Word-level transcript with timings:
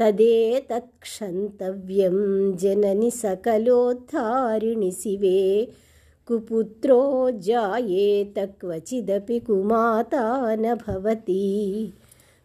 तदेतत्क्षन्तव्यं 0.00 2.56
जननि 2.56 3.10
सकलोद्धारिणि 3.10 4.92
शिवे। 4.92 5.68
कुपुत्रो 6.28 7.30
जायेत 7.30 8.50
क्वचिदपि 8.60 9.38
कुमाता 9.38 10.54
न 10.54 10.74
भवति 10.74 11.92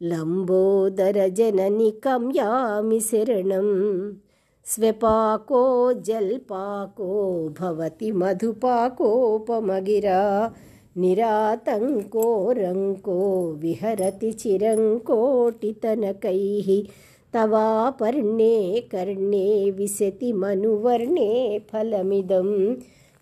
लम्बोदरजननिकं 0.03 2.23
यामि 2.37 3.01
शरणम् 3.01 3.75
स्वपाको 4.67 5.93
जल्पाको 5.93 7.49
भवति 7.61 8.13
मधुपाकोपमगिरा। 8.13 10.55
निरातङ्को 10.99 12.53
रङ्को 12.53 13.53
विहरति 13.53 14.33
चिरङ्कोटितनकैः। 14.33 16.89
तवापर्णे 17.33 18.81
कर्णे 18.81 19.71
विशति 19.71 20.33
मनुवर्णे 20.33 21.61
फलमिदं। 21.73 22.77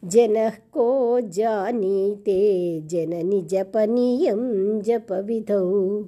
जनः 0.04 0.50
को 0.50 1.20
जानीते 1.20 2.80
जननि 2.80 3.42
जपनीयं 3.42 4.80
जपविधौ 4.80 6.04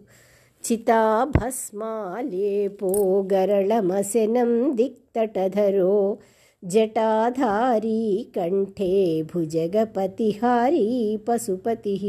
चिताभस्मालेपो 0.64 3.22
गरळमसनं 3.22 4.74
दिक्तटधरो 4.74 6.20
जटाधारी 6.64 8.30
कण्ठे 8.34 9.22
भुजगपतिहारी 9.22 11.16
पशुपतिः। 11.26 12.04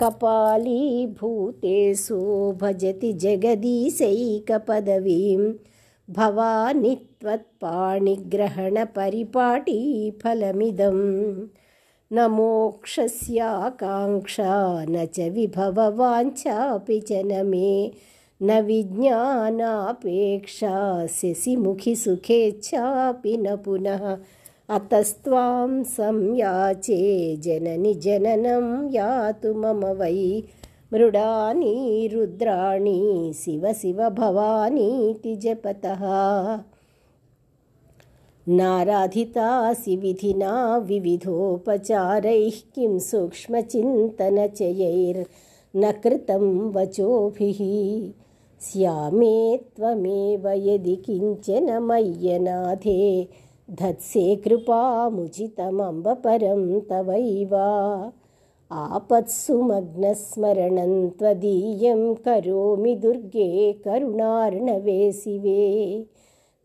कपालीभूतेषु 0.00 2.18
भजति 2.60 3.12
जगदीशैकपदवीं। 3.12 5.52
भवानि 6.10 6.96
त्वत्पाणिग्रहणपरिपाटी 7.20 10.10
फलमिदम् 10.10 11.46
न 12.12 12.30
मोक्षस्याकाङ्क्षा 12.30 14.84
न 14.88 15.06
च 15.06 15.20
विभववाञ्छापि 15.20 17.00
च 17.00 17.12
न 17.12 17.46
मे 17.46 17.92
न 18.42 18.60
विज्ञानापेक्षा 18.60 21.06
शशिमुखि 21.06 21.96
सुखेच्छापि 21.96 23.36
न 23.36 23.56
पुनः। 23.56 24.18
अतस्त्वां 24.68 25.82
संयाचे 25.82 27.36
जननि 27.36 27.94
जननं 27.94 28.92
यातु 28.92 29.54
मम 29.54 29.84
वै। 29.84 30.42
मृडानि 30.92 32.10
रुद्राणि 32.12 33.32
शिव 33.36 33.72
शिव 33.72 34.08
भवानीति 34.08 35.36
जपतः 35.36 36.00
नाराधितासि 38.48 39.96
विधिना 39.96 40.78
विविधोपचारैः 40.78 42.74
किं 42.74 42.98
सूक्ष्मचिन्तनचयैर्न 42.98 45.92
कृतं 45.92 46.70
वचोभिः। 46.70 47.58
स्यामे 48.60 49.56
त्वमेव 49.56 50.48
यदि 50.48 50.96
किञ्चन 50.96 51.82
मय्यनाथे 51.82 53.28
धत्से 53.70 54.36
कृपामुचितमम्ब 54.36 56.08
परं 56.08 56.80
तवैव। 56.80 57.54
आपत्सु 58.72 59.62
मग्नस्मरणं 59.62 61.08
त्वदीयं 61.08 62.14
करोमि 62.14 62.94
दुर्गे 62.94 63.72
करुणार्णवे 63.72 65.12
शिवे 65.12 66.06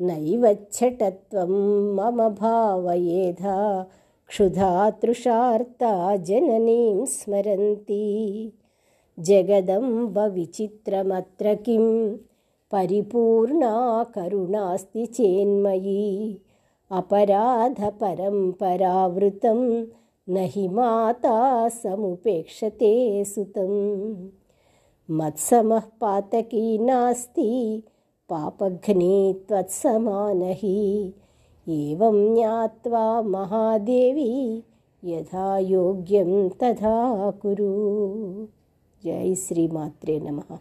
नैव 0.01 0.57
छटत्वं 0.71 1.95
मम 1.95 2.29
भावयेधा 2.29 3.87
क्षुधा 4.27 4.89
तृषार्ता 4.89 6.15
जननीं 6.15 7.05
स्मरन्ति। 7.05 8.51
जगदम्ब 9.19 10.19
विचित्रमत्र 10.19 11.55
किं? 11.55 12.17
परिपूर्णा 12.71 14.03
करुणास्ति 14.03 15.05
चेन्मयी। 15.05 16.41
अपराधपरम्परावृतं 16.91 19.85
न 20.29 20.35
हि 20.37 20.67
माता 20.67 21.69
समुपेक्षते 21.69 23.25
सुतं 23.25 24.29
मत्समः 25.11 25.79
पातकी 25.79 26.77
नास्ति 26.77 27.83
पापघ्ने 28.31 29.33
त्वत्समानहि। 29.47 31.13
एवं 31.69 32.35
ज्ञात्वा 32.35 33.21
महादेवी 33.21 34.63
यथा 35.03 35.57
योग्यं 35.57 36.49
तथा 36.49 37.31
कुरु। 37.31 37.71
जय 39.03 39.35
श्रीमात्रे 39.35 40.19
नमः 40.19 40.57